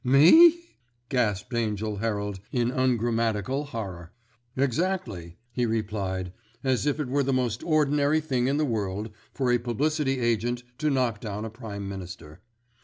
[0.03, 0.59] "Me!"
[1.09, 4.11] gasped Angell Herald in ungrammatical horror.
[4.57, 9.51] "Exactly," he replied, as if it were the most ordinary thing in the world for
[9.51, 12.39] a publicity agent to knock down a Prime Minister.